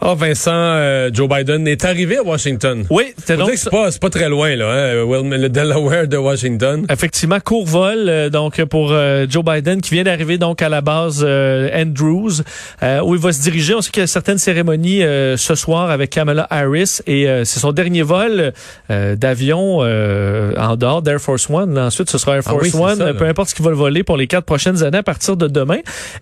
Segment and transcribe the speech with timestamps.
[0.00, 2.84] Ah, Vincent, euh, Joe Biden est arrivé à Washington.
[2.90, 6.86] Oui, c'est donc c'est pas, pas très loin là, hein, le Delaware de Washington.
[6.90, 10.82] Effectivement, court vol euh, donc pour euh, Joe Biden qui vient d'arriver donc à la
[10.82, 12.42] base Andrews
[12.82, 13.74] où il va se diriger.
[13.74, 17.72] On sait qu'il y a certaines cérémonies ce soir avec Kamala Harris et c'est son
[17.72, 18.52] dernier vol
[18.88, 21.78] d'avion en dehors d'Air Force One.
[21.78, 23.76] Ensuite, ce sera Air Ah Force oui, One, ça, peu importe ce qu'il va le
[23.76, 25.78] voler pour les quatre prochaines années à partir de demain.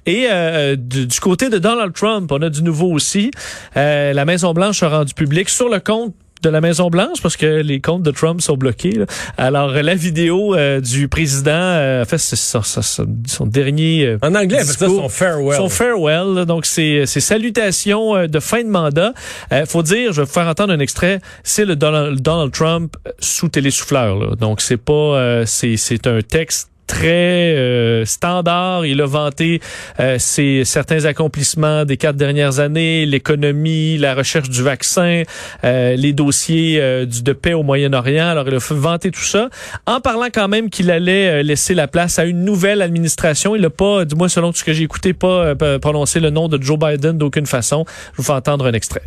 [0.06, 0.28] Et
[0.76, 3.30] du, du côté de Donald Trump, on a du nouveau aussi.
[3.76, 7.62] Euh, la Maison-Blanche a rendu public sur le compte de la Maison Blanche parce que
[7.62, 8.92] les comptes de Trump sont bloqués.
[8.92, 9.06] Là.
[9.38, 14.62] Alors la vidéo euh, du président euh, fait son, son, son dernier euh, en anglais
[14.62, 15.56] discours, ça son farewell.
[15.56, 19.14] Son farewell là, donc c'est ses salutations euh, de fin de mandat.
[19.52, 22.94] Euh, faut dire, je vais vous faire entendre un extrait, c'est le Donald, Donald Trump
[23.20, 24.36] sous télésouffleur là.
[24.36, 28.86] Donc c'est pas euh, c'est c'est un texte très euh, standard.
[28.86, 29.60] Il a vanté
[30.00, 35.22] euh, ses certains accomplissements des quatre dernières années, l'économie, la recherche du vaccin,
[35.64, 38.28] euh, les dossiers euh, du, de paix au Moyen-Orient.
[38.28, 39.48] Alors, il a vanté tout ça,
[39.86, 43.56] en parlant quand même qu'il allait euh, laisser la place à une nouvelle administration.
[43.56, 46.48] Il n'a pas, du moins selon ce que j'ai écouté, pas euh, prononcé le nom
[46.48, 47.84] de Joe Biden d'aucune façon.
[48.12, 49.02] Je vous fais entendre un extrait.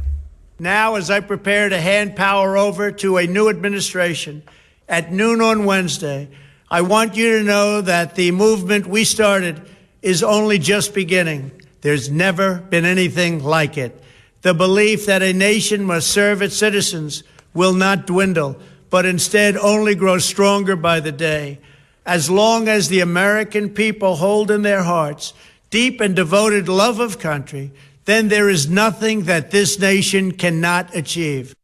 [0.59, 4.41] Now, as I prepare to hand power over to a new administration
[4.89, 6.27] at noon on Wednesday,
[6.69, 9.61] I want you to know that the movement we started
[10.01, 11.51] is only just beginning.
[11.79, 14.03] There's never been anything like it.
[14.41, 17.23] The belief that a nation must serve its citizens
[17.53, 18.57] will not dwindle,
[18.89, 21.59] but instead only grow stronger by the day.
[22.05, 25.33] As long as the American people hold in their hearts
[25.69, 27.71] deep and devoted love of country,
[28.03, 31.55] then there is nothing that this nation cannot achieve.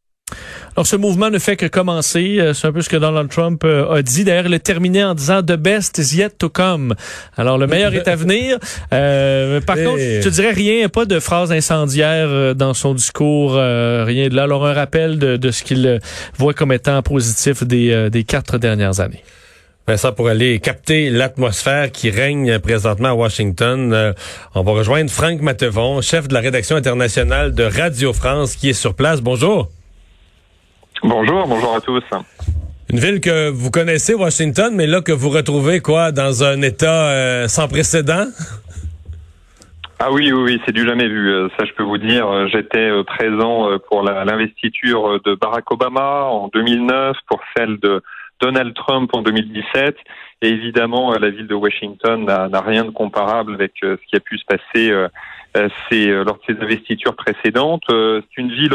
[0.76, 2.38] Alors, ce mouvement ne fait que commencer.
[2.40, 4.24] Euh, C'est un peu ce que Donald Trump euh, a dit.
[4.24, 6.94] D'ailleurs, il a terminé en disant «The best is yet to come».
[7.36, 8.58] Alors, le meilleur est à venir.
[8.92, 9.84] Euh, par Et...
[9.84, 14.28] contre, je te dirais rien, pas de phrase incendiaire euh, dans son discours, euh, rien
[14.28, 14.44] de là.
[14.44, 16.00] Alors, un rappel de, de ce qu'il
[16.38, 19.22] voit comme étant positif des, des quatre dernières années.
[19.86, 24.12] Vincent, pour aller capter l'atmosphère qui règne présentement à Washington, euh,
[24.54, 28.72] on va rejoindre Franck Matevon, chef de la rédaction internationale de Radio France, qui est
[28.72, 29.20] sur place.
[29.20, 29.70] Bonjour.
[31.02, 32.02] Bonjour, bonjour à tous.
[32.90, 37.08] Une ville que vous connaissez, Washington, mais là que vous retrouvez quoi dans un état
[37.08, 38.26] euh, sans précédent?
[39.98, 41.48] Ah oui, oui, oui, c'est du jamais vu.
[41.58, 42.48] Ça, je peux vous dire.
[42.48, 48.02] J'étais présent pour l'investiture de Barack Obama en 2009, pour celle de
[48.40, 49.96] Donald Trump en 2017.
[50.42, 54.36] Et évidemment, la ville de Washington n'a rien de comparable avec ce qui a pu
[54.36, 54.90] se passer
[55.54, 57.84] lors de ces investitures précédentes.
[57.88, 58.74] C'est une ville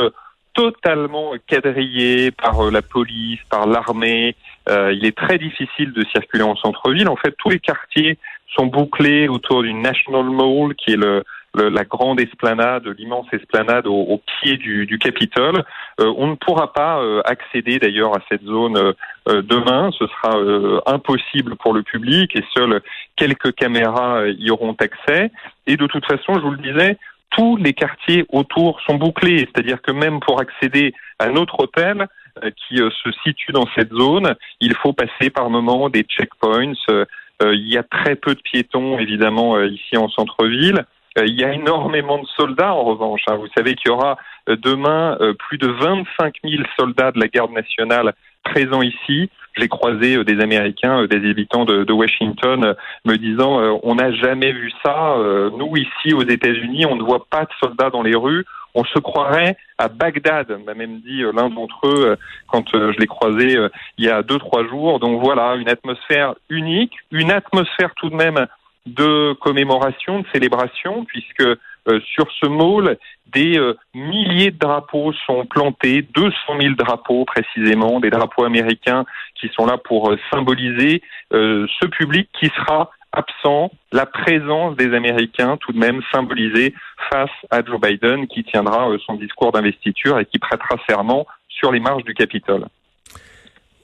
[0.59, 4.35] totalement quadrillé par euh, la police, par l'armée.
[4.67, 7.07] Euh, il est très difficile de circuler en centre-ville.
[7.07, 8.17] En fait, tous les quartiers
[8.57, 13.87] sont bouclés autour d'une National Mall, qui est le, le, la grande esplanade, l'immense esplanade
[13.87, 15.63] au, au, pied du, du Capitole.
[15.99, 19.91] Euh, on ne pourra pas euh, accéder d'ailleurs à cette zone euh, demain.
[19.97, 20.37] Ce sera
[20.85, 22.81] impossible pour le public et seules
[23.15, 25.31] quelques caméras y auront accès.
[25.67, 26.97] Et de toute façon, je vous le disais,
[27.31, 32.07] tous les quartiers autour sont bouclés, c'est-à-dire que même pour accéder à notre hôtel
[32.43, 36.73] euh, qui euh, se situe dans cette zone, il faut passer par moment des checkpoints.
[36.89, 37.05] Euh,
[37.41, 40.83] il y a très peu de piétons, évidemment, ici en centre-ville.
[41.15, 43.21] il y a énormément de soldats, en revanche.
[43.29, 43.35] Hein.
[43.35, 48.13] Vous savez qu'il y aura demain plus de 25 000 soldats de la garde nationale
[48.43, 49.29] présents ici.
[49.59, 52.75] J'ai croisé des Américains, des habitants de, Washington,
[53.05, 55.15] me disant on n'a jamais vu ça.
[55.57, 58.45] nous ici aux États-Unis, on ne voit pas de soldats dans les rues.
[58.75, 62.17] On se croirait à Bagdad, m'a même dit l'un d'entre eux
[62.47, 63.57] quand je l'ai croisé
[63.97, 64.99] il y a deux trois jours.
[64.99, 68.47] Donc voilà, une atmosphère unique, une atmosphère tout de même
[68.85, 71.43] de commémoration, de célébration, puisque
[71.89, 72.97] euh, sur ce mall,
[73.33, 79.05] des euh, milliers de drapeaux sont plantés, 200 000 drapeaux précisément, des drapeaux américains
[79.39, 81.01] qui sont là pour euh, symboliser
[81.31, 86.73] ce public qui sera absent, la présence des Américains tout de même symbolisée
[87.11, 91.79] face à Joe Biden qui tiendra son discours d'investiture et qui prêtera serment sur les
[91.79, 92.65] marges du Capitole.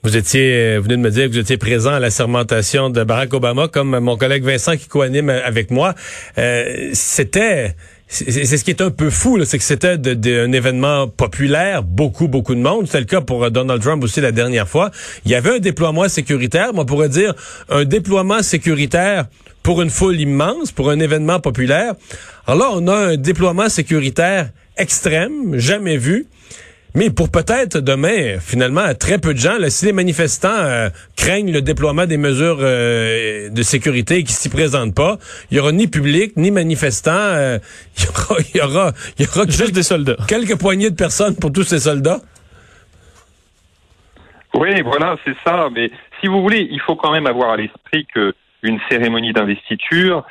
[0.02, 3.04] Vous étiez, vous venez de me dire que vous étiez présent à la sermentation de
[3.04, 5.94] Barack Obama, comme mon collègue Vincent qui coanime avec moi.
[6.94, 7.76] C'était
[8.08, 12.54] c'est ce qui est un peu fou, c'est que c'était un événement populaire, beaucoup, beaucoup
[12.54, 12.86] de monde.
[12.86, 14.92] C'était le cas pour euh, Donald Trump aussi la dernière fois.
[15.26, 17.34] Il y avait un déploiement sécuritaire, on pourrait dire
[17.70, 19.26] un déploiement sécuritaire
[19.64, 21.96] pour une foule immense, pour un événement populaire.
[22.46, 26.28] Alors là, on a un déploiement sécuritaire extrême, jamais vu.
[26.96, 30.88] Mais pour peut-être demain, finalement, très peu de gens, là, si les manifestants euh,
[31.18, 35.18] craignent le déploiement des mesures euh, de sécurité qui s'y présentent pas,
[35.52, 37.12] il y aura ni public ni manifestants.
[37.12, 37.60] Euh,
[37.98, 40.16] il y aura, il y aura, il y aura juste des soldats.
[40.26, 42.22] Quelques poignées de personnes pour tous ces soldats.
[44.54, 45.68] Oui, voilà, c'est ça.
[45.76, 48.34] Mais si vous voulez, il faut quand même avoir à l'esprit que
[48.64, 50.26] une cérémonie d'investiture,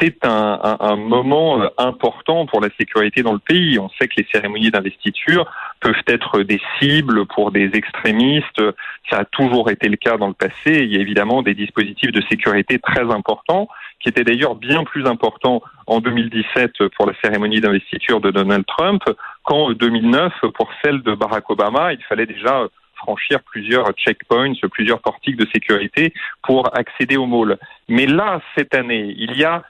[0.00, 3.78] c'est un, un, moment euh, important pour la sécurité dans le pays.
[3.78, 5.50] On sait que les cérémonies d'investiture
[5.80, 8.62] peuvent être des cibles pour des extrémistes.
[9.10, 10.82] Ça a toujours été le cas dans le passé.
[10.82, 13.68] Il y a évidemment des dispositifs de sécurité très importants,
[14.00, 19.02] qui étaient d'ailleurs bien plus importants en 2017 pour la cérémonie d'investiture de Donald Trump
[19.42, 21.92] qu'en 2009 pour celle de Barack Obama.
[21.92, 27.58] Il fallait déjà franchir plusieurs checkpoints, plusieurs portiques de sécurité pour accéder au mall.
[27.88, 29.62] Mais là, cette année, il y a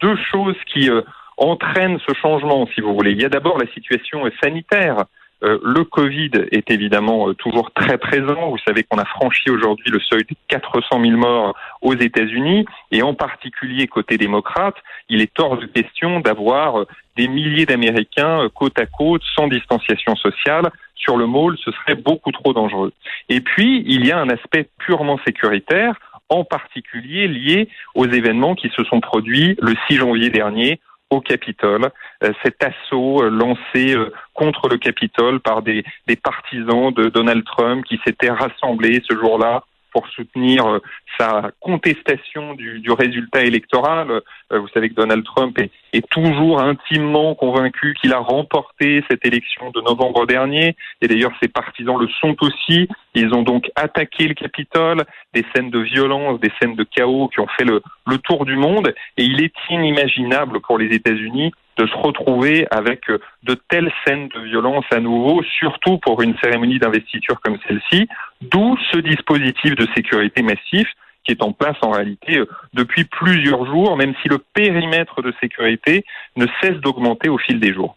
[0.00, 1.02] deux choses qui euh,
[1.36, 3.12] entraînent ce changement, si vous voulez.
[3.12, 5.04] Il y a d'abord la situation euh, sanitaire.
[5.44, 8.50] Euh, le Covid est évidemment toujours très présent.
[8.50, 13.02] Vous savez qu'on a franchi aujourd'hui le seuil de 400 000 morts aux États-Unis, et
[13.02, 14.74] en particulier côté démocrate,
[15.08, 16.86] il est hors de question d'avoir
[17.16, 21.56] des milliers d'Américains côte à côte, sans distanciation sociale, sur le mall.
[21.64, 22.92] Ce serait beaucoup trop dangereux.
[23.28, 25.94] Et puis, il y a un aspect purement sécuritaire
[26.28, 30.80] en particulier lié aux événements qui se sont produits le 6 janvier dernier
[31.10, 31.90] au Capitole,
[32.22, 37.44] euh, cet assaut euh, lancé euh, contre le Capitole par des, des partisans de Donald
[37.44, 40.78] Trump qui s'étaient rassemblés ce jour-là pour soutenir euh,
[41.18, 44.10] sa contestation du, du résultat électoral.
[44.10, 49.24] Euh, vous savez que Donald Trump est, est toujours intimement convaincu qu'il a remporté cette
[49.26, 52.88] élection de novembre dernier, et d'ailleurs ses partisans le sont aussi.
[53.14, 55.04] Ils ont donc attaqué le Capitole,
[55.34, 58.56] des scènes de violence, des scènes de chaos qui ont fait le, le tour du
[58.56, 63.92] monde, et il est inimaginable pour les États-Unis de se retrouver avec euh, de telles
[64.04, 68.08] scènes de violence à nouveau, surtout pour une cérémonie d'investiture comme celle-ci,
[68.40, 70.86] d'où ce dispositif de sécurité massif
[71.24, 75.32] qui est en place en réalité euh, depuis plusieurs jours, même si le périmètre de
[75.40, 76.04] sécurité
[76.36, 77.96] ne cesse d'augmenter au fil des jours.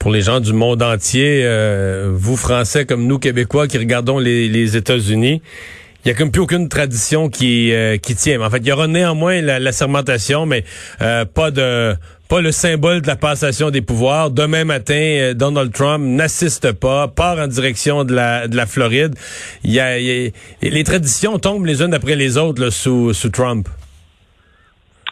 [0.00, 4.76] Pour les gens du monde entier, euh, vous Français comme nous Québécois qui regardons les,
[4.76, 5.40] États-Unis,
[6.04, 7.72] il y a comme plus aucune tradition qui
[8.02, 8.40] qui tient.
[8.40, 10.64] En fait, il y aura néanmoins la, la sermentation, mais
[10.98, 11.94] pas de
[12.32, 14.30] pas le symbole de la passation des pouvoirs.
[14.30, 19.16] Demain matin, euh, Donald Trump n'assiste pas, part en direction de la, de la Floride.
[19.64, 23.68] Il y a, les traditions tombent les unes après les autres sous, Trump.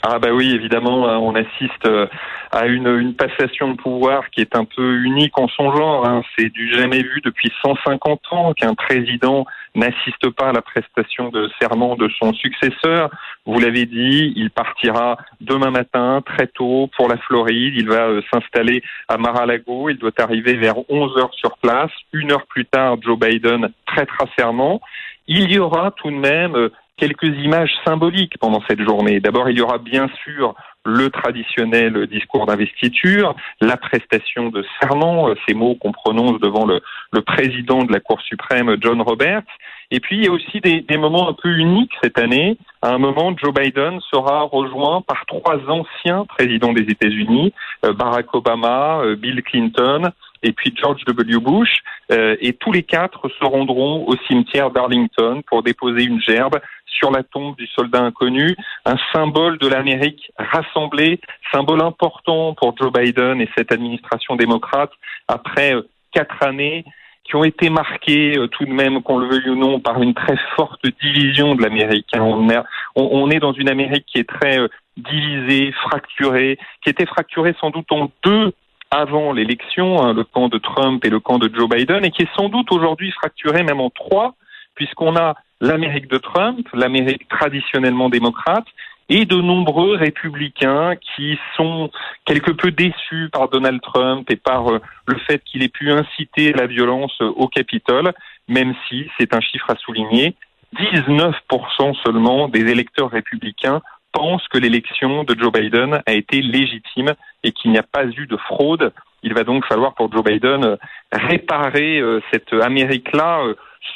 [0.03, 2.07] Ah ben oui, évidemment, hein, on assiste euh,
[2.53, 6.09] à une, une passation de pouvoir qui est un peu unique en son genre.
[6.09, 6.23] Hein.
[6.39, 9.45] C'est du jamais vu depuis 150 ans qu'un président
[9.75, 13.11] n'assiste pas à la prestation de serment de son successeur.
[13.47, 17.75] Vous l'avez dit, il partira demain matin très tôt pour la Floride.
[17.77, 19.89] Il va euh, s'installer à Mar-a-Lago.
[19.91, 21.93] Il doit arriver vers 11 heures sur place.
[22.13, 24.81] Une heure plus tard, Joe Biden traitera serment.
[25.27, 29.21] Il y aura tout de même euh, quelques images symboliques pendant cette journée.
[29.21, 30.55] D'abord, il y aura bien sûr
[30.85, 36.81] le traditionnel discours d'investiture, la prestation de serment, euh, ces mots qu'on prononce devant le,
[37.23, 39.43] président de la Cour suprême, John Roberts.
[39.91, 42.57] Et puis, il y a aussi des, des, moments un peu uniques cette année.
[42.81, 47.53] À un moment, Joe Biden sera rejoint par trois anciens présidents des États-Unis,
[47.85, 50.11] euh, Barack Obama, euh, Bill Clinton,
[50.43, 51.39] et puis George W.
[51.39, 51.83] Bush,
[52.13, 57.11] euh, et tous les quatre se rendront au cimetière d'Arlington pour déposer une gerbe sur
[57.11, 58.55] la tombe du soldat inconnu,
[58.85, 61.21] un symbole de l'Amérique rassemblée,
[61.53, 64.91] symbole important pour Joe Biden et cette administration démocrate
[65.29, 66.85] après euh, quatre années
[67.25, 70.15] qui ont été marquées euh, tout de même, qu'on le veuille ou non, par une
[70.15, 72.09] très forte division de l'Amérique.
[72.15, 72.23] Hein.
[72.23, 72.65] On,
[72.97, 74.59] on, est dans une Amérique qui est très
[74.97, 78.53] divisée, fracturée, qui était fracturée sans doute en deux
[78.91, 82.23] avant l'élection, hein, le camp de Trump et le camp de Joe Biden, et qui
[82.23, 84.35] est sans doute aujourd'hui fracturé même en trois,
[84.75, 88.67] puisqu'on a l'Amérique de Trump, l'Amérique traditionnellement démocrate,
[89.09, 91.91] et de nombreux républicains qui sont
[92.25, 96.53] quelque peu déçus par Donald Trump et par euh, le fait qu'il ait pu inciter
[96.53, 98.13] la violence au Capitole,
[98.49, 100.37] même si, c'est un chiffre à souligner,
[100.77, 103.83] 19% seulement des électeurs républicains
[104.13, 107.13] pense que l'élection de Joe Biden a été légitime
[107.43, 110.77] et qu'il n'y a pas eu de fraude Il va donc falloir pour Joe Biden
[111.13, 112.03] réparer
[112.33, 113.45] cette Amérique-là,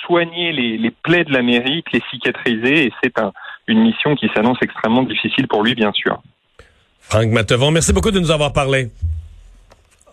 [0.06, 3.32] soigner les, plaies de l'Amérique, les cicatriser, et c'est un,
[3.66, 6.22] une mission qui s'annonce extrêmement difficile pour lui, bien sûr.
[7.00, 8.88] Franck Matevon, merci beaucoup de nous avoir parlé.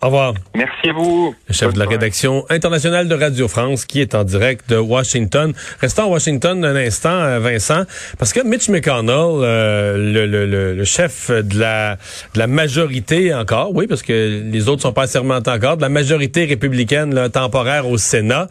[0.02, 0.34] Au revoir.
[0.56, 1.32] Merci à vous.
[1.46, 5.52] Le chef de la rédaction internationale de Radio France qui est en direct de Washington.
[5.80, 7.84] Restons à Washington un instant, euh, Vincent,
[8.18, 11.98] parce que Mitch McConnell, euh, le, le, le, chef de la,
[12.34, 15.88] de la majorité encore, oui, parce que les autres sont pas assermentés encore, de la
[15.88, 18.48] majorité républicaine là, temporaire au Sénat,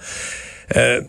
[0.77, 1.01] euh,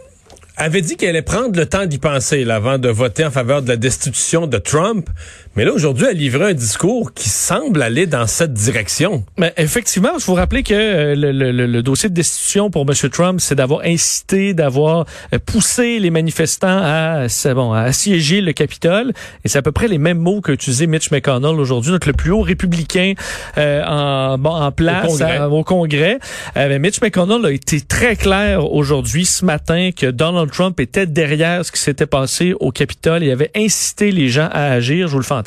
[0.62, 3.62] avait dit qu'elle allait prendre le temps d'y penser là, avant de voter en faveur
[3.62, 5.08] de la destitution de Trump.
[5.54, 9.24] Mais là, aujourd'hui, elle livré un discours qui semble aller dans cette direction.
[9.36, 13.10] Mais effectivement, je vous rappeler que euh, le, le, le, dossier de destitution pour M.
[13.10, 15.04] Trump, c'est d'avoir incité, d'avoir
[15.34, 19.12] euh, poussé les manifestants à, bon, à assiéger le Capitole.
[19.44, 22.14] Et c'est à peu près les mêmes mots qu'a utilisé Mitch McConnell aujourd'hui, notre le
[22.14, 23.12] plus haut républicain
[23.58, 25.40] euh, en, bon, en place au Congrès.
[25.40, 26.18] au Congrès.
[26.56, 31.64] Euh, Mitch McConnell a été très clair aujourd'hui, ce matin, que Donald Trump était derrière
[31.64, 35.08] ce qui s'était passé au Capitole et avait incité les gens à agir.
[35.08, 35.42] Je vous le fais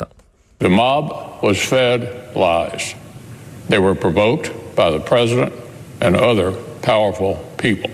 [0.58, 2.94] The mob was fed lies.
[3.68, 5.52] They were provoked by the president
[6.00, 7.90] and other powerful people.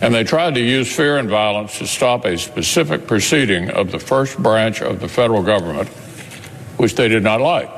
[0.00, 3.98] And they tried to use fear and violence to stop a specific proceeding of the
[3.98, 5.88] first branch of the federal government,
[6.78, 7.68] which they did not like.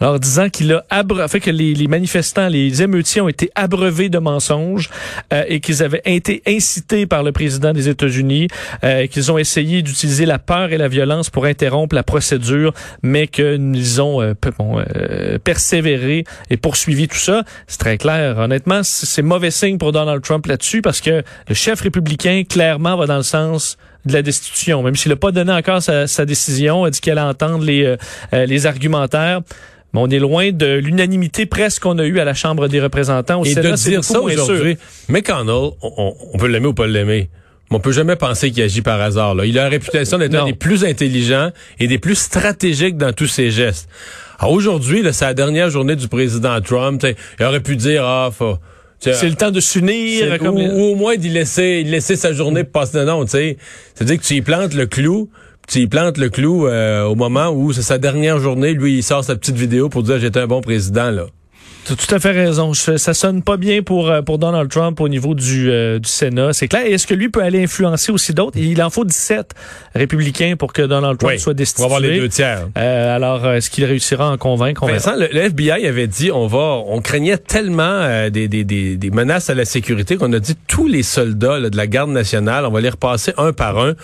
[0.00, 4.18] Alors, disant qu'il a fait que les, les, manifestants, les émeutiers ont été abreuvés de
[4.18, 4.90] mensonges
[5.32, 8.48] euh, et qu'ils avaient été incités par le président des États-Unis,
[8.84, 13.26] euh, qu'ils ont essayé d'utiliser la peur et la violence pour interrompre la procédure, mais
[13.26, 17.42] qu'ils ont euh, bon, euh, persévéré et poursuivi tout ça.
[17.66, 18.38] C'est très clair.
[18.38, 23.06] Honnêtement, c'est mauvais signe pour Donald Trump là-dessus parce que le chef républicain, clairement, va
[23.06, 24.82] dans le sens de la destitution.
[24.82, 27.84] Même s'il n'a pas donné encore sa, sa décision, a dit qu'elle allait entendre les,
[28.32, 29.40] euh, les argumentaires.
[29.94, 33.40] Mais on est loin de l'unanimité presque qu'on a eue à la Chambre des représentants.
[33.40, 34.76] Au Et Sénat, de dire ça aujourd'hui,
[35.08, 37.30] McConnell, on, on peut l'aimer ou pas l'aimer.
[37.70, 39.34] Mais on peut jamais penser qu'il agit par hasard.
[39.34, 39.44] Là.
[39.44, 43.26] Il a la réputation d'être un des plus intelligents et des plus stratégiques dans tous
[43.26, 43.88] ses gestes.
[44.38, 47.04] Alors aujourd'hui, c'est la dernière journée du président Trump.
[47.38, 48.58] Il aurait pu dire, ah, faut,
[49.00, 50.38] c'est le temps de s'unir.
[50.40, 53.04] Ou, ou, au moins d'y laisser, laisser sa journée pour passer.
[53.04, 53.56] Non, tu sais.
[53.94, 55.30] C'est-à-dire que tu y plantes le clou,
[55.68, 58.72] tu y plantes le clou euh, au moment où c'est sa dernière journée.
[58.72, 61.26] Lui, il sort sa petite vidéo pour dire j'étais un bon président, là.
[61.84, 62.74] Tu as tout à fait raison.
[62.74, 66.52] Ça sonne pas bien pour euh, pour Donald Trump au niveau du, euh, du Sénat.
[66.52, 66.82] C'est clair.
[66.84, 68.58] Est-ce que lui peut aller influencer aussi d'autres?
[68.58, 69.54] Il en faut 17
[69.94, 71.82] républicains pour que Donald Trump oui, soit destitué.
[71.82, 72.68] Pour avoir les deux tiers.
[72.76, 74.86] Euh, alors, est-ce qu'il réussira à en convaincre?
[74.86, 78.96] Vincent, le, le, FBI avait dit, on va, on craignait tellement euh, des, des, des,
[78.98, 82.10] des, menaces à la sécurité qu'on a dit tous les soldats là, de la garde
[82.10, 83.94] nationale, on va les repasser un par un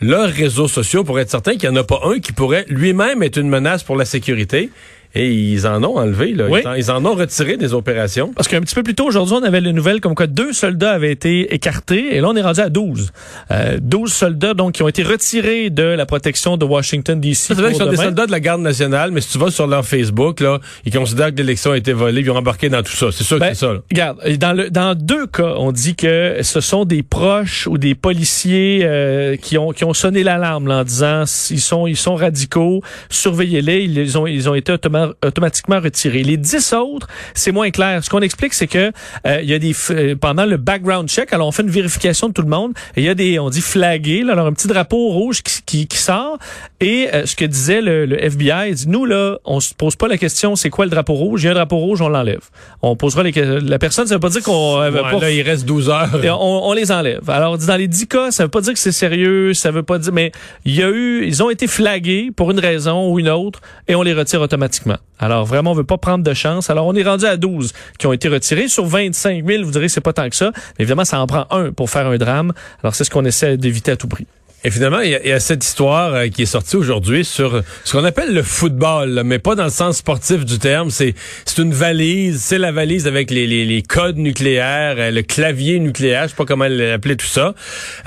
[0.00, 3.22] leurs réseaux sociaux pour être certain qu'il n'y en a pas un qui pourrait lui-même
[3.22, 4.70] être une menace pour la sécurité.
[5.14, 6.46] Et ils en ont enlevé, là.
[6.48, 6.60] Oui.
[6.62, 8.32] Ils, en, ils, en, ont retiré des opérations.
[8.34, 10.92] Parce qu'un petit peu plus tôt aujourd'hui, on avait les nouvelles comme quoi deux soldats
[10.92, 12.14] avaient été écartés.
[12.14, 13.10] Et là, on est rendu à 12.
[13.50, 17.46] Euh, 12 soldats, donc, qui ont été retirés de la protection de Washington, D.C.
[17.48, 19.66] C'est vrai qu'ils sont des soldats de la garde nationale, mais si tu vas sur
[19.66, 22.92] leur Facebook, là, ils considèrent que l'élection a été volée, ils ont embarqué dans tout
[22.92, 23.06] ça.
[23.10, 23.72] C'est sûr ben, que c'est ça.
[23.72, 23.80] Là.
[23.90, 27.96] Regarde, dans, le, dans deux cas, on dit que ce sont des proches ou des
[27.96, 32.82] policiers euh, qui, ont, qui ont sonné l'alarme en disant ils sont, ils sont radicaux,
[33.08, 33.84] surveillez-les.
[33.84, 36.22] Ils ont, ils ont été automa automatiquement retirés.
[36.22, 38.04] Les dix autres, c'est moins clair.
[38.04, 38.92] Ce qu'on explique, c'est que
[39.26, 42.28] euh, il y a des euh, pendant le background check, alors on fait une vérification
[42.28, 42.72] de tout le monde.
[42.96, 45.62] Et il y a des, on dit flagués, là, alors un petit drapeau rouge qui,
[45.64, 46.38] qui, qui sort.
[46.80, 49.96] Et euh, ce que disait le, le FBI, il dit nous là, on se pose
[49.96, 51.42] pas la question, c'est quoi le drapeau rouge?
[51.42, 52.42] Il y a un drapeau rouge, on l'enlève.
[52.82, 55.64] On posera les la personne, ça veut pas dire qu'on ouais, pas, là il reste
[55.66, 56.08] 12 heures.
[56.24, 57.28] On, on, les enlève.
[57.28, 59.98] Alors dans les dix cas, ça veut pas dire que c'est sérieux, ça veut pas
[59.98, 60.32] dire, mais
[60.64, 63.94] il y a eu, ils ont été flagués pour une raison ou une autre, et
[63.94, 64.89] on les retire automatiquement.
[65.18, 66.70] Alors vraiment, on veut pas prendre de chance.
[66.70, 69.64] Alors on est rendu à 12 qui ont été retirés sur 25 000.
[69.64, 70.52] Vous direz c'est pas tant que ça.
[70.78, 72.52] Mais évidemment, ça en prend un pour faire un drame.
[72.82, 74.26] Alors c'est ce qu'on essaie d'éviter à tout prix.
[74.62, 77.92] Et finalement, il y, y, a cette histoire euh, qui est sortie aujourd'hui sur ce
[77.92, 80.90] qu'on appelle le football, là, mais pas dans le sens sportif du terme.
[80.90, 81.14] C'est
[81.46, 85.78] c'est une valise, c'est la valise avec les, les, les codes nucléaires, euh, le clavier
[85.78, 87.54] nucléaire, je sais pas comment l'appeler tout ça,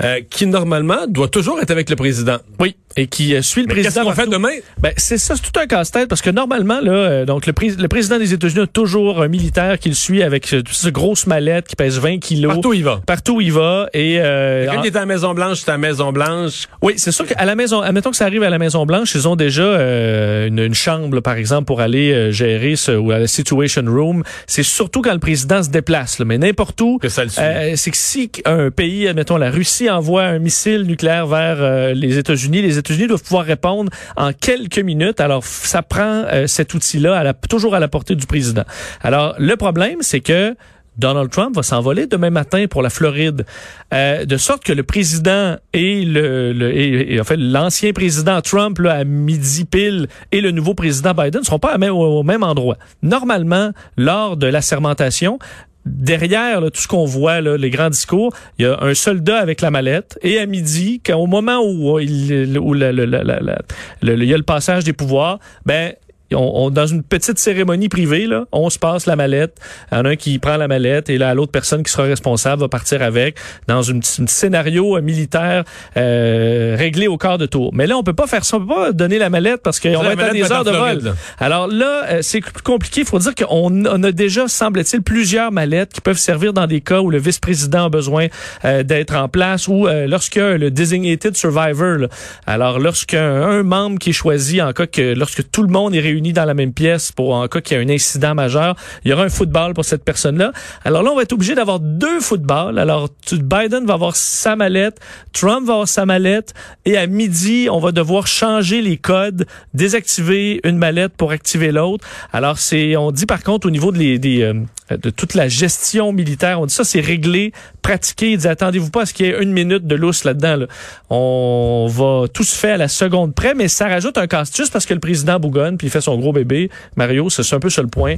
[0.04, 2.38] euh, qui normalement doit toujours être avec le président.
[2.60, 2.76] Oui.
[2.96, 4.02] Et qui suit le mais président.
[4.02, 4.52] Qu'est-ce qu'on fait demain?
[4.78, 7.70] Ben c'est ça, c'est tout un casse-tête parce que normalement là, euh, donc le, pré
[7.70, 11.26] le président des États-Unis a toujours un militaire qui le suit avec ce, ce grosse
[11.26, 12.52] mallette qui pèse 20 kilos.
[12.52, 13.00] Partout où il va.
[13.06, 14.82] Partout où il va et euh, quand en...
[14.82, 16.68] il est à la Maison Blanche, c'est à la Maison Blanche.
[16.82, 19.28] Oui, c'est sûr qu'à la maison, admettons que ça arrive à la Maison Blanche, ils
[19.28, 23.18] ont déjà euh, une, une, chambre, par exemple, pour aller euh, gérer ce, ou à
[23.18, 24.22] la Situation Room.
[24.46, 26.98] C'est surtout quand le président se déplace, là, mais n'importe où.
[26.98, 27.42] Que ça le suit.
[27.42, 31.94] Euh, c'est que si un pays, admettons la Russie, envoie un missile nucléaire vers euh,
[31.94, 35.20] les États-Unis, les États-Unis doivent pouvoir répondre en quelques minutes.
[35.20, 38.64] Alors, ça prend euh, cet outil-là toujours à la portée du président.
[39.02, 40.54] Alors, le problème, c'est que
[40.96, 43.44] Donald Trump va s'envoler demain matin pour la Floride,
[43.92, 48.78] euh, de sorte que le président et le, le et, en fait l'ancien président Trump
[48.78, 52.44] là, à midi pile et le nouveau président Biden ne seront pas au, au même
[52.44, 52.76] endroit.
[53.02, 55.38] Normalement, lors de la sermentation,
[55.86, 59.38] derrière là, tout ce qu'on voit, là, les grands discours, il y a un soldat
[59.38, 60.18] avec la mallette.
[60.22, 64.92] Et à midi, au moment où, il, la, le, il y a le passage des
[64.92, 65.94] pouvoirs, ben
[66.32, 69.58] on, on, dans une petite cérémonie privée, là, on se passe la mallette.
[69.92, 72.04] Il y en a un qui prend la mallette et là, l'autre personne qui sera
[72.04, 75.64] responsable va partir avec dans un scénario euh, militaire
[75.96, 77.70] euh, réglé au quart de tour.
[77.74, 78.56] Mais là, on peut pas faire ça.
[78.56, 80.98] On peut pas donner la mallette parce qu'on va être à des heures de vol.
[81.02, 81.14] Là.
[81.38, 83.02] Alors là, euh, c'est plus compliqué.
[83.02, 86.80] Il faut dire qu'on on a déjà, semble-t-il, plusieurs mallettes qui peuvent servir dans des
[86.80, 88.28] cas où le vice-président a besoin
[88.64, 91.98] euh, d'être en place ou euh, lorsque le designated survivor.
[91.98, 92.08] Là.
[92.46, 96.00] Alors, lorsqu'un un membre qui est choisi en cas que lorsque tout le monde est
[96.00, 98.76] réuni dans la même pièce pour en cas qu'il y a un incident majeur.
[99.04, 100.52] Il y aura un football pour cette personne-là.
[100.84, 102.78] Alors là, on va être obligé d'avoir deux footballs.
[102.78, 105.00] Alors, Biden va avoir sa mallette,
[105.32, 106.54] Trump va avoir sa mallette,
[106.84, 112.06] et à midi, on va devoir changer les codes, désactiver une mallette pour activer l'autre.
[112.32, 114.54] Alors, c'est, on dit par contre au niveau de les, des, euh,
[114.90, 117.52] de toute la gestion militaire, on dit ça, c'est réglé,
[117.82, 118.32] pratiqué.
[118.32, 120.56] Il dit, attendez-vous pas à ce qu'il y ait une minute de lousse là-dedans.
[120.56, 120.66] Là.
[121.10, 124.72] On va tout se faire à la seconde près, mais ça rajoute un casse juste
[124.72, 126.70] parce que le président bougonne puis il fait son gros bébé.
[126.96, 128.16] Mario, c'est un peu ça le point.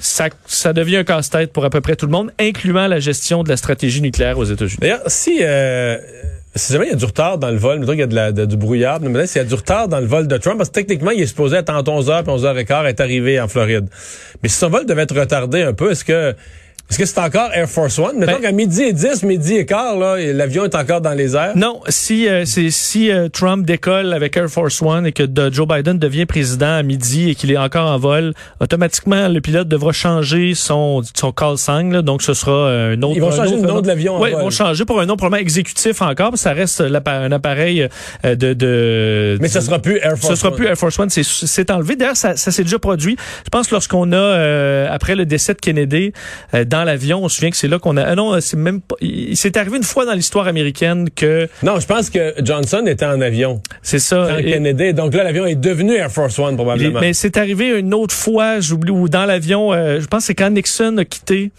[0.00, 3.42] Ça, ça devient un casse-tête pour à peu près tout le monde, incluant la gestion
[3.42, 4.78] de la stratégie nucléaire aux États-Unis.
[4.80, 5.38] D'ailleurs, si...
[5.42, 5.98] Euh
[6.58, 8.32] si jamais il y a du retard dans le vol, qu'il y a de la,
[8.32, 10.70] de, du brouillard, mais s'il y a du retard dans le vol de Trump, parce
[10.70, 13.86] que techniquement, il est supposé être entre 11h et 11h15 être arrivé en Floride.
[14.42, 16.34] Mais si son vol devait être retardé un peu, est-ce que
[16.90, 18.16] est-ce que c'est encore Air Force One?
[18.16, 21.52] Mettons ben, qu'à midi et 10, midi et quart, l'avion est encore dans les airs.
[21.54, 25.52] Non, si euh, c'est si euh, Trump décolle avec Air Force One et que de,
[25.52, 29.68] Joe Biden devient président à midi et qu'il est encore en vol, automatiquement le pilote
[29.68, 31.92] devra changer son son call sign.
[31.92, 33.16] Là, donc ce sera euh, un autre.
[33.16, 34.18] Ils vont changer le nom de l'avion.
[34.18, 37.32] Oui, ils vont changer pour un nom probablement exécutif encore, parce que ça reste un
[37.32, 37.86] appareil
[38.24, 39.36] de, de.
[39.42, 40.36] Mais ce sera plus Air Force One.
[40.36, 41.10] Ce sera plus Air Force One.
[41.10, 41.96] C'est enlevé.
[41.96, 43.18] D'ailleurs, ça, ça s'est déjà produit.
[43.44, 46.14] Je pense lorsqu'on a après le décès de Kennedy
[46.66, 48.02] dans l'avion, on se souvient que c'est là qu'on a.
[48.02, 48.96] Ah non, c'est même pas.
[49.00, 51.48] Il s'est arrivé une fois dans l'histoire américaine que.
[51.62, 53.62] Non, je pense que Johnson était en avion.
[53.82, 54.26] C'est ça.
[54.30, 54.52] Quand et...
[54.52, 54.94] Kennedy.
[54.94, 57.00] Donc là, l'avion est devenu Air Force One probablement.
[57.00, 60.34] mais c'est arrivé une autre fois, j'oublie, où dans l'avion, euh, je pense que c'est
[60.34, 61.50] quand Nixon a quitté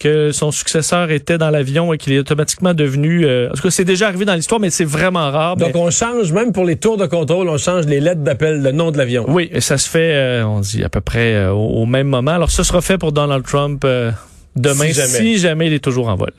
[0.00, 3.24] que son successeur était dans l'avion et qu'il est automatiquement devenu...
[3.24, 5.56] Euh, en tout cas, c'est déjà arrivé dans l'histoire, mais c'est vraiment rare.
[5.56, 5.80] Donc, mais...
[5.80, 8.90] on change, même pour les tours de contrôle, on change les lettres d'appel, le nom
[8.90, 9.26] de l'avion.
[9.28, 12.08] Oui, et ça se fait, euh, on dit, à peu près euh, au, au, même
[12.08, 12.32] moment.
[12.32, 13.84] Alors, ce sera fait pour Donald Trump
[14.56, 15.18] demain, si jamais.
[15.18, 16.32] si jamais il est toujours en vol.